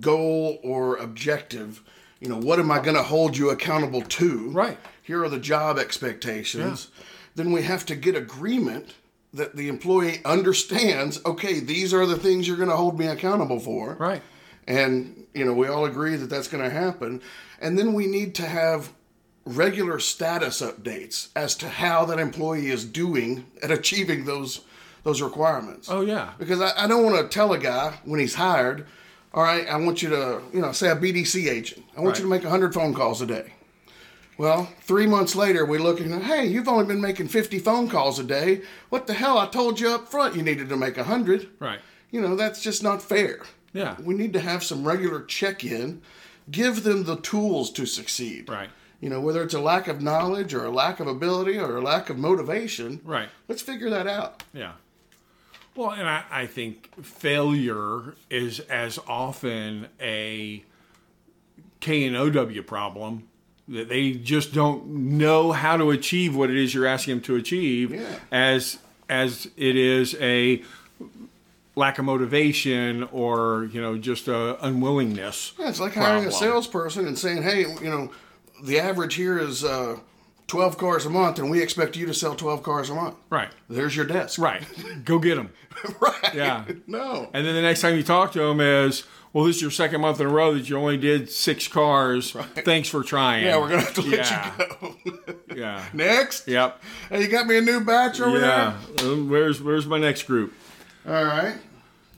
[0.00, 1.82] goal or objective.
[2.20, 4.50] You know, what am I going to hold you accountable to?
[4.50, 4.78] Right.
[5.02, 6.88] Here are the job expectations.
[7.36, 8.94] Then we have to get agreement
[9.34, 11.20] that the employee understands.
[11.24, 13.94] Okay, these are the things you're going to hold me accountable for.
[13.94, 14.22] Right.
[14.66, 17.22] And, you know, we all agree that that's going to happen.
[17.60, 18.92] And then we need to have
[19.44, 24.60] regular status updates as to how that employee is doing at achieving those
[25.04, 25.88] those requirements.
[25.88, 26.32] Oh yeah.
[26.36, 28.86] Because I, I don't want to tell a guy when he's hired,
[29.32, 31.84] all right, I want you to, you know, say a BDC agent.
[31.96, 32.38] I want you to Right.
[32.38, 33.52] make 100 phone calls a day.
[34.36, 38.18] Well, three months later, we look and hey, you've only been making 50 phone calls
[38.18, 38.62] a day.
[38.88, 39.38] What the hell?
[39.38, 41.50] I told you up front you needed to make 100.
[41.60, 41.78] Right.
[42.10, 43.42] You know, that's just not fair.
[43.76, 43.96] Yeah.
[44.02, 46.02] We need to have some regular check in,
[46.50, 48.48] give them the tools to succeed.
[48.48, 48.70] Right.
[49.00, 51.80] You know, whether it's a lack of knowledge or a lack of ability or a
[51.82, 53.00] lack of motivation.
[53.04, 53.28] Right.
[53.48, 54.42] Let's figure that out.
[54.54, 54.72] Yeah.
[55.74, 60.64] Well, and I, I think failure is as often a
[61.80, 63.28] K and OW problem
[63.68, 67.36] that they just don't know how to achieve what it is you're asking them to
[67.36, 68.18] achieve Yeah.
[68.32, 70.62] as as it is a
[71.76, 75.52] lack of motivation or you know just a unwillingness.
[75.58, 78.10] Yeah, it's like hiring a salesperson and saying, hey, you know,
[78.64, 79.98] the average here is uh,
[80.48, 83.16] 12 cars a month, and we expect you to sell 12 cars a month.
[83.30, 83.50] Right.
[83.68, 84.38] There's your desk.
[84.38, 84.62] Right.
[85.04, 85.50] Go get them.
[86.00, 86.34] right.
[86.34, 86.64] Yeah.
[86.86, 87.28] No.
[87.34, 90.00] And then the next time you talk to them is, well, this is your second
[90.00, 92.30] month in a row that you only did six cars.
[92.30, 93.44] Thanks for trying.
[93.44, 94.54] Yeah, we're going to have to let Yeah.
[94.58, 95.34] you go.
[95.56, 95.84] Yeah.
[95.94, 96.48] Next.
[96.48, 96.82] Yep.
[97.10, 98.78] Hey, you got me a new batch over Yeah.
[99.02, 100.52] Um, where's Where's my next group?
[101.08, 101.56] All right.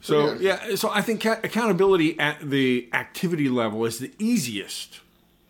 [0.01, 0.59] So Yeah.
[0.69, 4.99] yeah, so I think ca- accountability at the activity level is the easiest,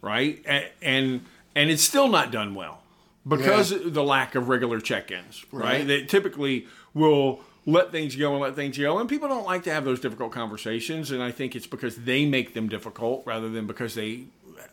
[0.02, 0.42] right?
[0.48, 1.22] A- And
[1.56, 2.82] and it's still not done well
[3.28, 5.64] because of the lack of regular check-ins, right?
[5.80, 5.88] Right.
[5.88, 9.72] They typically will let things go and let things go, and people don't like to
[9.74, 11.12] have those difficult conversations.
[11.12, 14.24] And I think it's because they make them difficult rather than because they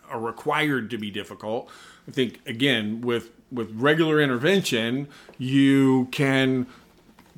[0.09, 1.69] are required to be difficult.
[2.09, 5.09] I think again with with regular intervention,
[5.39, 6.67] you can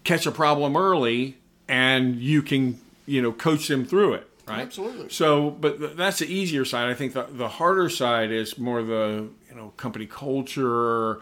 [0.05, 1.37] catch a problem early
[1.69, 5.09] and you can you know coach them through it right Absolutely.
[5.11, 8.83] so but th- that's the easier side i think the, the harder side is more
[8.83, 11.21] the you know company culture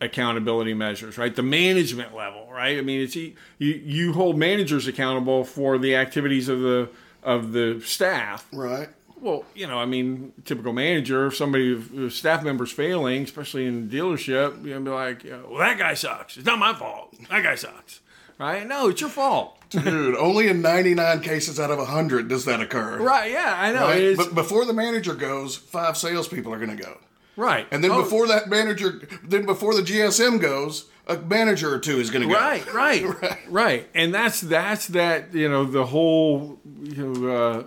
[0.00, 5.42] accountability measures right the management level right i mean it's you you hold managers accountable
[5.44, 6.88] for the activities of the
[7.22, 8.88] of the staff Right.
[9.20, 13.90] well, you know, I mean, typical manager, if somebody, if staff member's failing, especially in
[13.90, 16.36] dealership, you know, be like, well, that guy sucks.
[16.36, 17.12] It's not my fault.
[17.28, 17.98] That guy sucks.
[18.38, 18.66] Right?
[18.66, 19.56] No, it's your fault.
[19.70, 22.98] Dude, only in 99 cases out of 100 does that occur.
[22.98, 23.30] Right?
[23.32, 23.82] Yeah, I know.
[23.86, 24.16] Right?
[24.16, 26.98] But before the manager goes, five salespeople are going to go.
[27.36, 27.66] right.
[27.70, 31.98] And then Oh, before that manager, then before the GSM goes, a manager or two
[31.98, 32.38] is going to go.
[32.40, 33.04] Right, right,
[33.48, 37.62] right, and that's that's that you know the whole you know uh,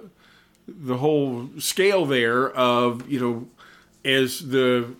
[0.68, 3.48] the whole scale there of you know
[4.06, 4.94] as the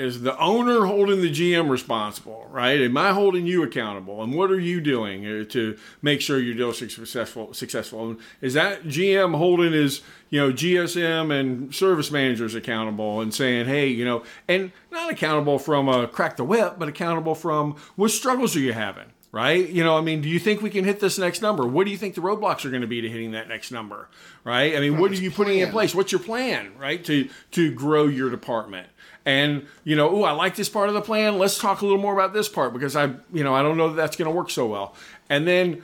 [0.00, 2.80] is the owner holding the GM responsible, right?
[2.80, 4.22] Am I holding you accountable?
[4.22, 7.52] And what are you doing uh, to make sure your deal is successful?
[7.52, 8.16] Successful?
[8.40, 13.88] Is that GM holding his, you know, GSM and service managers accountable and saying, hey,
[13.88, 18.56] you know, and not accountable from a crack the whip, but accountable from what struggles
[18.56, 19.12] are you having?
[19.32, 19.68] right?
[19.68, 21.66] You know, I mean, do you think we can hit this next number?
[21.66, 24.08] What do you think the roadblocks are going to be to hitting that next number,
[24.44, 24.74] right?
[24.74, 25.94] I mean, what are you putting in place?
[25.94, 28.88] What's your plan, right, to to grow your department?
[29.26, 31.38] And you know, oh, I like this part of the plan.
[31.38, 33.88] Let's talk a little more about this part because I, you know, I don't know
[33.88, 34.94] that that's going to work so well.
[35.28, 35.82] And then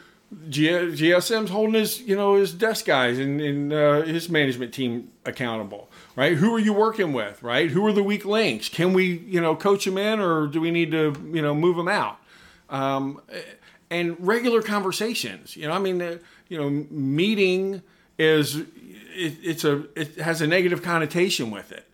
[0.49, 5.12] G- GSM's holding his, you know, his desk guys and, and uh, his management team
[5.25, 6.37] accountable, right?
[6.37, 7.70] Who are you working with, right?
[7.70, 8.68] Who are the weak links?
[8.68, 11.77] Can we, you know, coach them in, or do we need to, you know, move
[11.77, 12.18] them out?
[12.68, 13.20] Um,
[13.88, 15.57] and regular conversations.
[15.57, 16.18] You know, I mean, uh,
[16.49, 17.83] you know, meeting
[18.18, 18.66] is it,
[19.42, 21.86] it's a it has a negative connotation with it,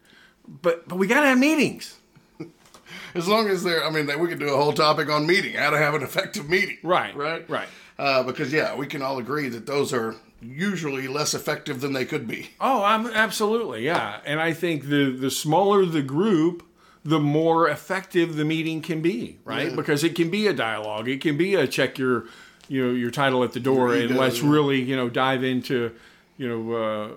[0.47, 1.99] but but we got to have meetings.
[3.15, 5.71] As long as they're, I mean, we could do a whole topic on meeting, how
[5.71, 6.79] to have an effective meeting.
[6.83, 7.15] Right.
[7.15, 7.49] Right.
[7.49, 7.69] Right.
[7.99, 12.05] Uh, because yeah, we can all agree that those are usually less effective than they
[12.05, 12.51] could be.
[12.61, 16.65] Oh, I'm absolutely yeah, and I think the the smaller the group,
[17.05, 19.71] the more effective the meeting can be, right?
[19.71, 19.77] Yeah.
[19.77, 22.25] Because it can be a dialogue, it can be a check your,
[22.69, 25.93] you know, your title at the door, and let's really, you know, dive into,
[26.39, 27.09] you know, uh,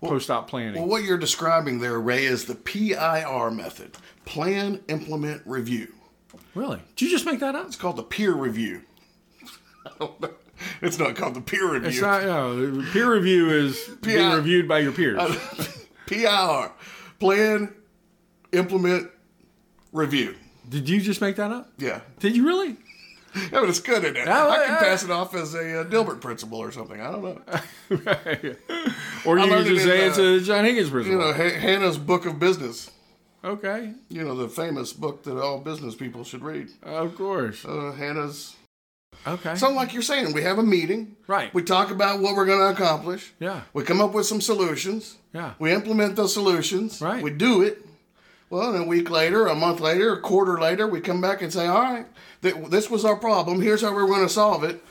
[0.00, 0.74] post-op planning.
[0.80, 5.92] Well, what you're describing there, Ray, is the PIR method: plan, implement, review.
[6.54, 6.80] really?
[6.96, 7.66] Did you just make that up?
[7.66, 8.82] It's called the peer review.
[9.86, 10.30] I don't know.
[10.82, 11.88] It's not called the peer review.
[11.88, 12.22] It's not.
[12.24, 15.18] No, peer review is being reviewed by your peers.
[15.18, 15.64] Uh,
[16.06, 16.72] PIR:
[17.20, 17.74] plan,
[18.52, 19.10] implement,
[19.92, 20.34] review.
[20.68, 21.72] Did you just make that up?
[21.78, 22.76] Yeah, Did you really?
[23.52, 24.26] yeah, but it's good in it.
[24.26, 24.78] Yeah, I can yeah.
[24.78, 27.00] pass it off as a uh, Dilbert principle or something.
[27.00, 27.40] I don't know.
[29.24, 31.18] Or you could just say it's uh, a John Higgins You principle.
[31.20, 32.90] know, Ha- Hannah's Book of Business.
[33.44, 36.68] okay, You know, the famous book that all business people should read.
[36.82, 37.64] of course.
[37.64, 38.54] Uh, Hannah's.
[39.26, 39.56] Okay.
[39.56, 41.16] So, like you're saying, we have a meeting.
[41.26, 41.52] Right.
[41.52, 43.32] We talk about what we're going to accomplish.
[43.40, 43.62] Yeah.
[43.72, 45.16] We come up with some solutions.
[45.34, 45.54] Yeah.
[45.58, 47.00] We implement those solutions.
[47.02, 47.22] Right.
[47.22, 47.84] We do it.
[48.50, 51.52] Well, and a week later, a month later, a quarter later, we come back and
[51.52, 52.06] say, all right,
[52.42, 53.60] th- this was our problem.
[53.60, 54.82] Here's how we're going to solve it.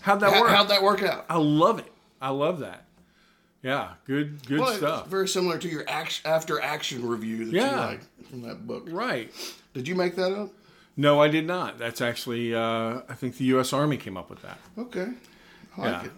[0.00, 0.50] How'd that How, work?
[0.50, 1.24] how'd that work out?
[1.28, 1.90] I love it.
[2.20, 2.84] I love that.
[3.62, 3.92] Yeah.
[4.06, 4.46] Good.
[4.46, 5.00] Good Well, stuff.
[5.02, 7.86] it's very similar to your after action review that you Yeah.
[7.86, 8.86] like from that book.
[8.90, 9.32] right.
[9.74, 10.50] Did you make that up?
[10.96, 11.78] No, I did not.
[11.78, 12.54] That's actually.
[12.54, 13.72] Uh, I think the U.S.
[13.72, 14.58] Army came up with that.
[14.76, 15.08] Okay.
[15.76, 16.04] I like Yeah.
[16.04, 16.10] it.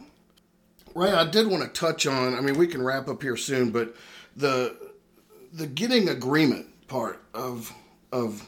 [0.95, 2.35] Ray, I did want to touch on.
[2.35, 3.95] I mean, we can wrap up here soon, but
[4.37, 4.77] the
[5.53, 7.73] the getting agreement part of
[8.13, 8.45] of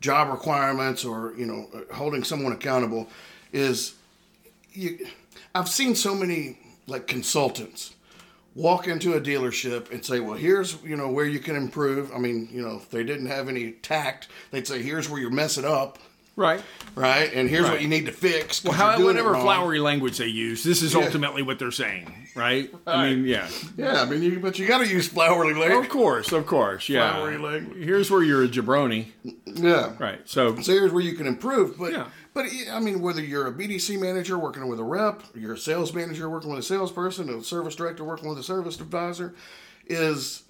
[0.00, 3.08] job requirements or you know holding someone accountable
[3.52, 3.94] is
[4.72, 5.06] you.
[5.54, 7.94] I've seen so many like consultants
[8.54, 12.18] walk into a dealership and say, "Well, here's you know where you can improve." I
[12.18, 15.64] mean, you know, if they didn't have any tact, they'd say, "Here's where you're messing
[15.64, 15.98] up."
[16.38, 16.62] Right.
[16.94, 18.60] Right, and here's what you need to fix.
[18.60, 21.72] 'cause How, you're doing it whatever flowery language they use, this is ultimately what they're
[21.72, 22.72] saying, right?
[22.86, 23.48] I mean, yeah.
[23.76, 25.84] Yeah, I mean, you, but you got to use flowery language.
[25.86, 27.12] Of course, of course, yeah.
[27.14, 27.84] Flowery language.
[27.84, 29.06] Here's where you're a jabroni,
[29.46, 29.94] Yeah.
[29.98, 30.20] right?
[30.26, 31.76] So, So here's where you can improve.
[31.76, 32.06] But Yeah.
[32.34, 35.92] but I mean, whether you're a BDC manager working with a rep, you're a sales
[35.92, 39.34] manager working with a salesperson, a service director working with a service advisor,
[39.88, 40.42] is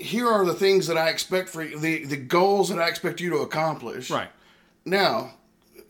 [0.00, 3.20] here are the things that I expect for you, the the goals that I expect
[3.20, 4.10] you to accomplish.
[4.10, 4.30] right,
[4.84, 5.32] Now,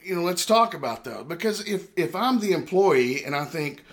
[0.02, 3.84] you know, let's talk about those because if if I'm the employee and I think,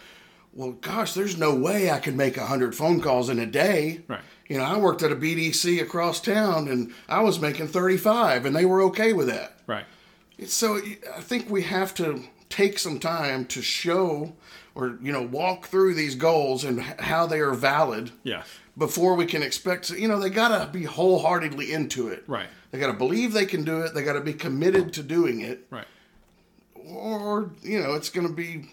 [0.53, 4.01] well, gosh, there's no way I can make hundred phone calls in a day.
[4.07, 4.21] Right.
[4.47, 8.55] You know, I worked at a BDC across town and I was making 35 and
[8.55, 9.59] they were okay with that.
[9.65, 9.85] right,
[10.45, 14.35] So I think we have to take some time to show
[14.75, 19.25] or, you know, walk through these goals and how they are valid yes, before we
[19.25, 22.23] can expect, you know, they got to be wholeheartedly into it.
[22.27, 23.93] right, They got to believe they can do it.
[23.93, 25.65] They got to be committed to doing it.
[25.69, 25.87] right,
[26.75, 28.71] Or, you know, it's going to be,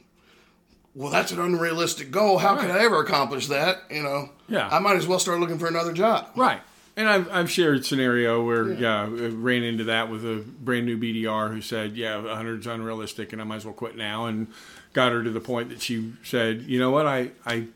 [0.95, 2.39] well, that's an unrealistic goal.
[2.39, 3.83] How could I ever accomplish that?
[3.91, 4.69] You know, Yeah.
[4.71, 6.29] I might as well start looking for another job.
[6.37, 6.61] right.
[6.95, 9.05] And I've, I've shared scenario where yeah.
[9.05, 13.41] I ran into that with a brand new BDR who said yeah 100's unrealistic and
[13.41, 14.49] I might as well quit now and
[14.93, 17.69] got her to the point that she said you know what I I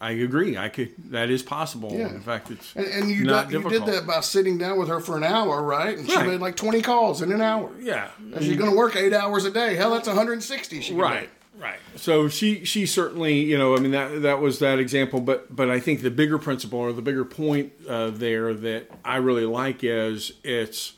[0.00, 2.08] I agree I could that is possible Yeah.
[2.10, 4.88] in fact it's And, and you, Not did, you did that by sitting down with
[4.88, 5.96] her for an hour, right?
[5.96, 6.26] And she Right.
[6.26, 7.70] made like 20 calls in an hour.
[7.80, 9.74] yeah And she's going to work eight hours a day.
[9.74, 11.30] Hell, that's 160 she right make.
[11.62, 15.54] right so she she certainly you know i mean that that was that example but
[15.54, 19.46] but i think the bigger principle or the bigger point uh, there that i really
[19.46, 20.92] like is it's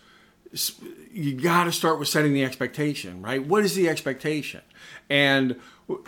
[1.12, 4.60] you got to start with setting the expectation right what is the expectation
[5.10, 5.56] and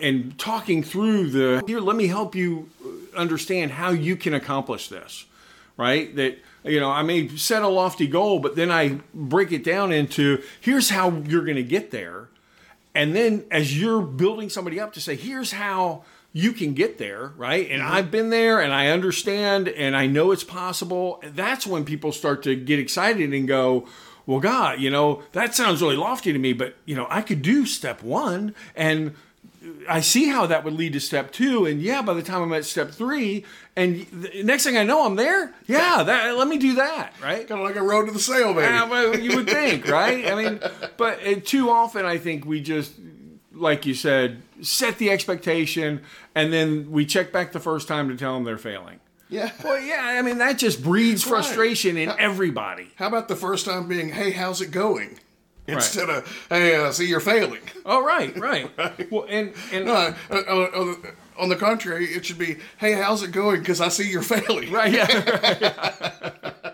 [0.03, 2.68] and talking through the here let me help you
[3.16, 5.26] understand how you can accomplish this
[5.81, 6.14] right?
[6.16, 9.92] That you know, I may set a lofty goal, but then I break it down
[9.92, 12.29] into here's how you're going to get there.
[12.94, 17.33] And then as you're building somebody up to say, here's how you can get there,
[17.37, 17.68] right?
[17.70, 17.92] And Mm-hmm.
[17.92, 21.22] I've been there and I understand and I know it's possible.
[21.24, 23.88] That's when people start to get excited and go,
[24.30, 27.42] well, God, you know, that sounds really lofty to me, but, you know, I could
[27.42, 29.16] do step one and
[29.88, 31.66] I see how that would lead to step two.
[31.66, 35.04] And yeah, by the time I'm at step three, and the next thing I know,
[35.04, 35.52] I'm there.
[35.66, 37.48] Yeah, that, let me do that, right?
[37.48, 38.68] Kind of like a road to the sale, baby.
[38.68, 40.24] Yeah, you would think, right?
[40.30, 40.60] I mean,
[40.96, 42.92] but uh, too often, I think we just,
[43.52, 46.02] like you said, set the expectation,
[46.36, 49.00] and then we check back the first time to tell them they're failing.
[49.30, 49.50] Yeah.
[49.64, 51.30] Well, yeah, I mean that just breeds Right.
[51.44, 52.88] frustration in everybody.
[52.96, 55.18] How about the first time being, hey, how's it going?
[55.66, 57.60] Instead of, hey, uh, see, you're failing.
[57.86, 58.68] Oh, right, right.
[58.76, 59.10] right.
[59.12, 59.92] Well, and and No,
[60.30, 60.94] uh, uh,
[61.38, 63.60] on the contrary, it should be, hey, how's it going?
[63.60, 64.72] Because I see you're failing.
[64.72, 65.62] right, yeah.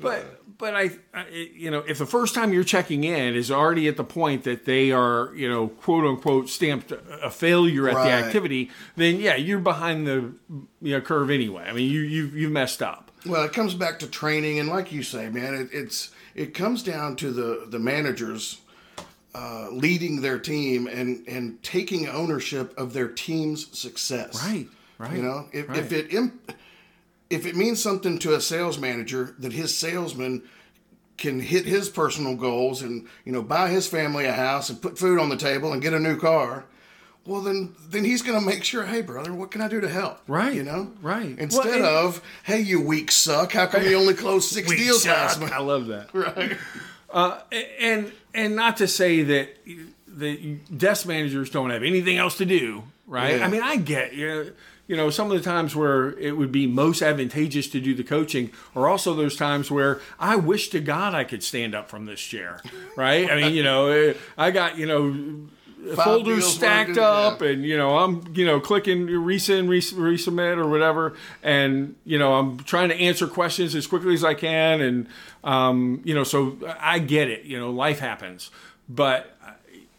[0.00, 3.88] but but I, I, you know, if the first time you're checking in is already
[3.88, 8.04] at the point that they are, you know, quote unquote stamped a failure at Right.
[8.04, 10.32] the activity, then yeah, you're behind the
[10.82, 11.64] you know, curve anyway.
[11.66, 13.10] I mean, you you you messed up.
[13.26, 16.82] Well, it comes back to training, and like you say, man, it, it's it comes
[16.82, 18.60] down to the the managers
[19.34, 24.42] uh, leading their team and and taking ownership of their team's success.
[24.46, 25.78] Right, right, You know, if, right.
[25.78, 26.52] if it imp-
[27.34, 30.42] if it means something to a sales manager that his salesman
[31.16, 34.98] can hit his personal goals and you know buy his family a house and put
[34.98, 36.64] food on the table and get a new car
[37.26, 39.88] well then then he's going to make sure hey brother what can i do to
[39.88, 41.38] help Right, you know right.
[41.38, 45.16] instead Well, of hey you weak suck how come you only closed six deals suck.
[45.16, 46.08] last month I love that.
[46.14, 46.56] right
[47.12, 47.38] Uh,
[47.80, 49.56] and and not to say that
[50.08, 53.36] the desk managers don't have anything else to do, right?
[53.38, 53.44] Yeah.
[53.46, 54.50] I mean, I get you know,
[54.86, 58.04] you know some of the times where it would be most advantageous to do the
[58.04, 62.06] coaching, or also those times where I wish to God I could stand up from
[62.06, 62.60] this chair,
[62.96, 63.30] right?
[63.30, 65.48] I mean, you know, eh, I got you know.
[65.96, 67.48] Folders stacked up, yeah.
[67.48, 72.32] and you know I'm you know clicking resend, res- resubmit or whatever, and you know
[72.36, 75.06] I'm trying to answer questions as quickly as I can, and
[75.42, 77.44] um, you know so I get it.
[77.44, 78.50] You know life happens,
[78.88, 79.36] but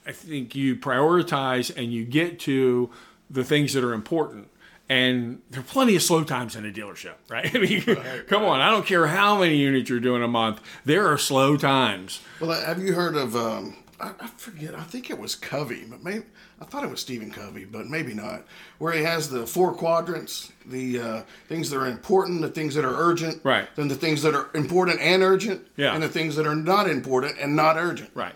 [0.06, 2.90] I think you prioritize and you get to
[3.30, 4.50] the things that are important.
[4.88, 7.50] And there are plenty of slow times in a dealership, right?
[7.56, 7.82] I mean,
[8.28, 10.62] come on, I don't care how many units you're doing a month.
[10.86, 12.22] There are slow times.
[12.40, 16.04] well have you heard of um I, I forget i think it was covey but
[16.04, 16.26] maybe
[16.62, 18.44] i thought it was stephen covey but maybe not
[18.78, 22.84] where he has the four quadrants the uh, things that are important the things that
[22.84, 23.70] are urgent Right.
[23.78, 25.94] then the things that are important and urgent Yeah.
[25.94, 28.36] and the things that are not important and not urgent Right.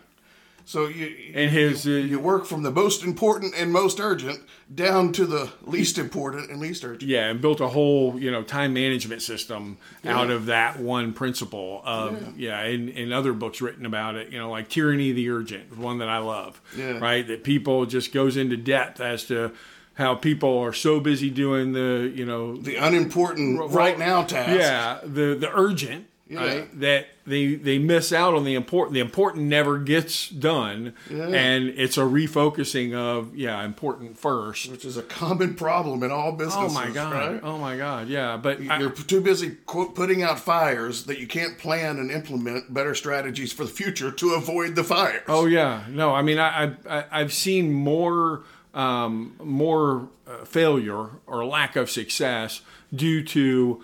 [0.70, 5.12] So you And his, uh, you work from the most important and most urgent down
[5.14, 7.10] to the least important and least urgent.
[7.10, 11.82] Yeah, and built a whole you know time management system out of that one principle
[11.84, 14.32] of yeah, and, and other books written about it.
[14.32, 16.62] You know, like Tyranny of the Urgent, one that I love.
[16.78, 17.00] Yeah.
[17.00, 19.52] Right, that people just goes into depth as to
[19.96, 24.52] how people are so busy doing the you know The unimportant right now task.
[24.60, 29.46] yeah the the urgent right that they they miss out on the important the important
[29.46, 35.54] never gets done and it's a refocusing of yeah important first Which is a common
[35.56, 36.72] problem in all businesses.
[36.72, 37.40] oh my god right?
[37.44, 41.58] oh my god yeah but You're too busy quote, putting out fires that you can't
[41.58, 45.24] plan and implement better strategies for the future to avoid the fires.
[45.28, 46.14] Oh yeah, no.
[46.14, 51.90] I mean, I, I I- I've seen more um, more uh, failure or lack of
[51.90, 52.62] success
[52.94, 53.84] due to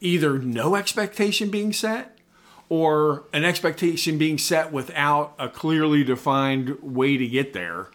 [0.00, 2.17] either no expectation being set
[2.68, 7.88] or an expectation being set without a clearly defined way to get there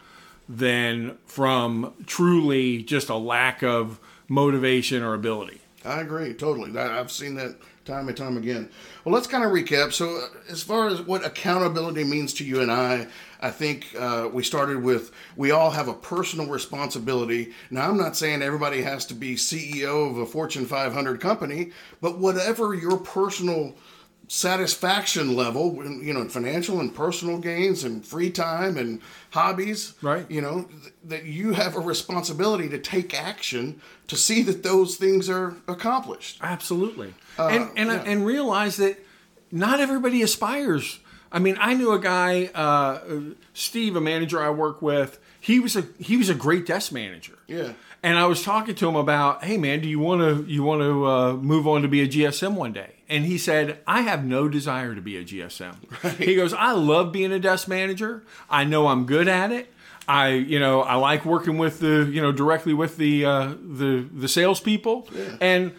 [0.50, 5.62] than from truly just a lack of motivation or ability.
[5.86, 6.72] I agree totally.
[6.72, 7.56] That I've seen that
[7.86, 8.70] time and time again.
[9.04, 9.92] Well, let's kind of recap.
[9.92, 13.08] So, as far as what accountability means to you and I,
[13.42, 17.54] I think uh, we started with we all have a personal responsibility.
[17.70, 22.18] Now, I'm not saying everybody has to be CEO of a Fortune 500 company, but
[22.18, 23.76] whatever your personal
[24.34, 30.26] satisfaction level, you know, financial and personal gains and free time and hobbies, Right.
[30.30, 34.96] You know, th- that you have a responsibility to take action to see that those
[34.96, 36.40] things are accomplished.
[36.42, 38.04] Absolutely, and and yeah.
[38.08, 38.98] and realize that
[39.52, 41.00] not everybody aspires.
[41.32, 43.02] I mean, I knew a guy, uh,
[43.54, 45.20] Steve, a manager I work with.
[45.40, 47.38] He was a he was a great desk manager.
[47.46, 47.74] Yeah.
[48.02, 50.82] And I was talking to him about, hey man, do you want to you want
[50.82, 52.96] to uh, move on to be a GSM one day?
[53.14, 55.76] And he said, I have no desire to be a GSM.
[56.18, 58.24] He goes, I love being a desk manager.
[58.50, 59.72] I know I'm good at it.
[60.08, 64.06] I, you know, I like working with the, you know, directly with the uh, the
[64.12, 65.08] the salespeople,
[65.40, 65.72] and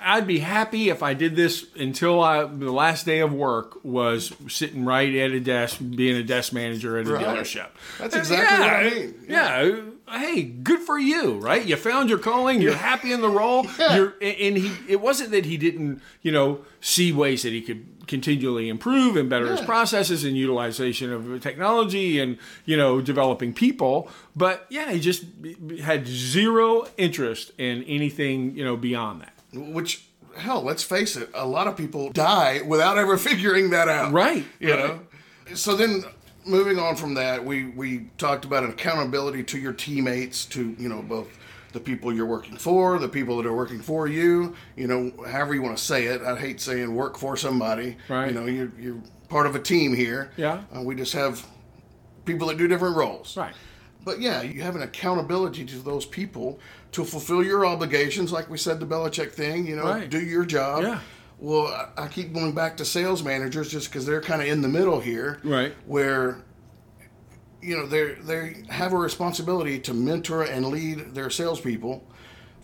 [0.00, 4.32] I'd be happy if I did this until I the last day of work was
[4.48, 7.24] sitting right at a desk, being a desk manager at a Right.
[7.26, 7.68] dealership.
[7.98, 9.14] That's exactly what I yeah, mean.
[9.28, 9.80] Yeah.
[10.08, 11.64] Hey, good for you, right?
[11.64, 12.62] You found your calling.
[12.62, 13.66] You're happy in the role.
[13.78, 14.72] You're, and he.
[14.88, 19.28] It wasn't that he didn't, you know, see ways that he could continually improve and
[19.28, 24.08] better his processes and utilization of technology and you know developing people.
[24.34, 25.24] But yeah, he just
[25.82, 29.34] had zero interest in anything you know beyond that.
[29.52, 30.04] Which,
[30.36, 34.12] hell, let's face it, a lot of people die without ever figuring that out.
[34.12, 34.44] Right.
[34.60, 35.00] You know?
[35.54, 36.04] So then,
[36.46, 40.88] moving on from that, we, we talked about an accountability to your teammates, to, you
[40.88, 41.28] know, both
[41.72, 45.54] the people you're working for, the people that are working for you, you know, however
[45.54, 46.22] you want to say it.
[46.22, 47.96] I hate saying work for somebody.
[48.08, 48.28] Right.
[48.28, 50.30] You know, you're, you're part of a team here.
[50.36, 50.62] Yeah.
[50.74, 51.44] Uh, we just have
[52.24, 53.36] people that do different roles.
[53.36, 53.54] Right.
[54.04, 56.60] But yeah, you have an accountability to those people
[56.92, 59.66] to fulfill your obligations, like we said the Belichick thing.
[59.66, 60.08] You know, Right.
[60.08, 60.82] do your job.
[60.84, 61.00] Yeah.
[61.38, 64.68] Well, I- keep going back to sales managers just because they're kind of in the
[64.68, 65.74] middle here, Right.
[65.86, 66.38] Where
[67.62, 72.04] you know they they have a responsibility to mentor and lead their salespeople,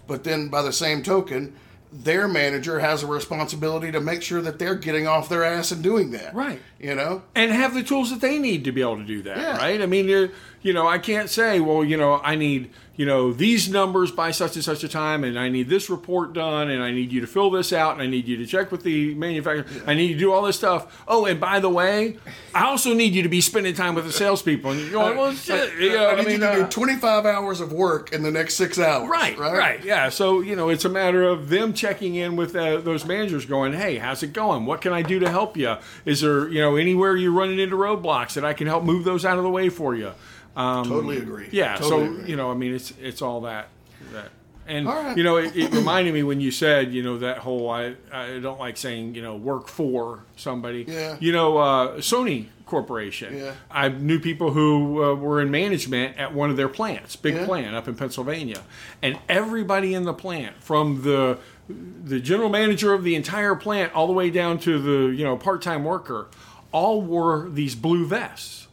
[0.06, 1.54] but then by the same token,
[1.92, 5.82] their manager has a responsibility to make sure that they're getting off their ass and
[5.82, 6.34] doing that.
[6.34, 6.60] Right.
[6.80, 7.22] You know.
[7.34, 9.56] and have the tools that they need to be able to do that, Yeah.
[9.58, 9.80] right?
[9.82, 10.30] I mean,
[10.62, 14.30] you know, I can't say, well, you know, I need you know these numbers by
[14.32, 17.20] such and such a time, and I need this report done, and I need you
[17.22, 20.08] to fill this out, and I need you to check with the manufacturer, I need
[20.10, 21.02] you to do all this stuff.
[21.08, 22.18] Oh, and by the way,
[22.54, 24.72] I also need you to be spending time with the salespeople.
[24.72, 26.68] And you're going, well, shit, you know, I I need mean, you to do uh,
[26.68, 29.08] 25 hours of work in the next six hours.
[29.08, 30.10] Right, right, yeah.
[30.10, 33.72] So you know, it's a matter of them checking in with uh, those managers, going,
[33.72, 34.66] "Hey, how's it going?
[34.66, 35.76] What can I do to help you?
[36.04, 39.24] Is there, you know, anywhere you're running into roadblocks that I can help move those
[39.24, 40.12] out of the way for you?"
[40.56, 41.48] Um, Totally agree.
[41.50, 41.76] yeah.
[41.76, 42.30] Totally so agree.
[42.30, 43.68] you know, I mean, it's it's all that.
[44.12, 44.30] that.
[44.64, 45.16] And right.
[45.16, 48.38] you know, it, it reminded me when you said, you know, that whole I I
[48.38, 50.84] don't like saying, you know, work for somebody.
[50.86, 51.16] Yeah.
[51.18, 53.36] You know, uh, Sony Corporation.
[53.38, 53.54] Yeah.
[53.70, 57.44] I knew people who uh, were in management at one of their plants, big Yeah.
[57.46, 58.62] plant up in Pennsylvania,
[59.02, 61.38] and everybody in the plant, from the
[61.68, 65.36] the general manager of the entire plant all the way down to the you know
[65.36, 66.28] part time worker,
[66.70, 68.68] all wore these blue vests,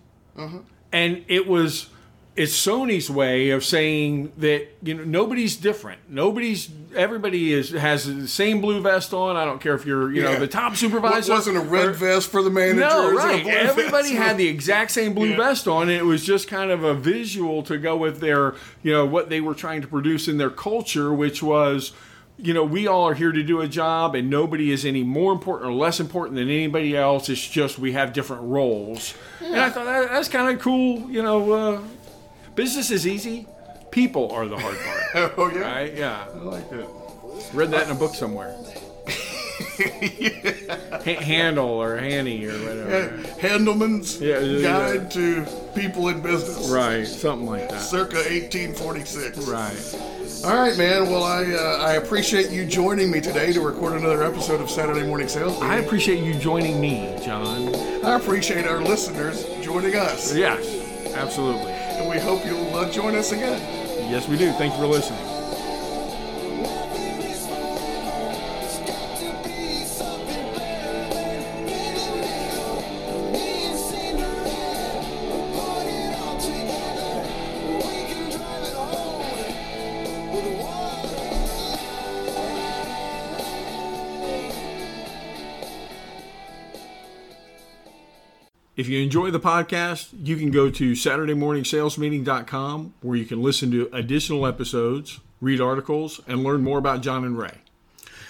[0.91, 1.89] and it was.
[2.35, 5.99] It's Sony's way of saying that you know nobody's different.
[6.07, 9.35] Nobody's everybody is has the same blue vest on.
[9.35, 11.33] I don't care if you're you know the top supervisor.
[11.33, 12.79] It wasn't a red or- vest for the manager.
[12.81, 13.45] no, it was a right.
[13.47, 14.23] Everybody vest.
[14.23, 15.37] had the exact same blue Yeah.
[15.37, 18.93] vest on, and it was just kind of a visual to go with their, you
[18.93, 21.91] know, what they were trying to produce in their culture, which was,
[22.41, 25.31] you know, we all are here to do a job, and nobody is any more
[25.33, 27.29] important or less important than anybody else.
[27.29, 29.13] It's just we have different roles,
[29.43, 31.09] and I thought that, that's kind of cool.
[31.09, 31.81] You know, uh,
[32.55, 33.45] business is easy.
[33.91, 35.59] People are the hard part, Oh yeah.
[35.61, 35.93] right?
[35.95, 36.87] Yeah, I like that.
[37.53, 38.55] read that in a book somewhere.
[39.79, 43.09] Ha- handle or Hanny or whatever.
[43.39, 46.69] Handelman's Yeah, yeah, Guide to People in Business.
[46.69, 47.79] Right, something like that.
[47.81, 49.47] Circa 1846.
[49.47, 49.73] Right.
[50.45, 51.09] All right, man.
[51.09, 55.05] Well, I uh, I appreciate you joining me today to record another episode of Saturday
[55.05, 55.61] Morning Sales.
[55.61, 57.75] I appreciate you joining me, John.
[58.05, 60.65] I appreciate our listeners joining us, Yes,
[61.13, 61.71] absolutely.
[61.73, 63.59] and we hope you'll uh, join us again.
[64.09, 64.51] Yes, we do.
[64.53, 65.38] Thank you for listening.
[88.89, 94.45] You enjoy the podcast, you can go to SaturdayMorningSalesMeeting.com where you can listen to additional
[94.45, 97.59] episodes, read articles, and learn more about John and Ray.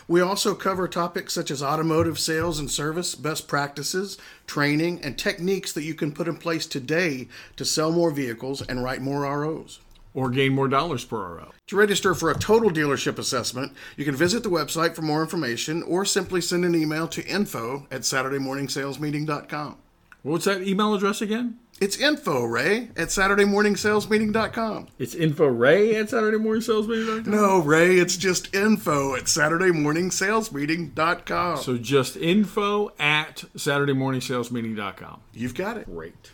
[0.08, 5.72] We also cover topics such as automotive sales and service, best practices, training, and techniques
[5.74, 9.80] that you can put in place today to sell more vehicles and write more ROs.
[10.16, 11.52] Or gain more dollars per RO.
[11.68, 15.84] To register for a total dealership assessment, you can visit the website for more information
[15.84, 19.78] or simply send an email to info at SaturdayMorningSalesMeeting.com.
[20.22, 21.58] What's that email address again?
[21.80, 24.88] It's info, Ray, at SaturdayMorningSalesMeeting.com.
[25.00, 27.32] It's info ray at SaturdayMorningSalesMeeting.com.
[27.32, 31.58] No, Ray, it's just info at SaturdayMorningSalesMeeting.com.
[31.60, 35.22] So just info at SaturdayMorningSalesMeeting.com.
[35.34, 35.86] You've got it.
[35.86, 36.32] Great.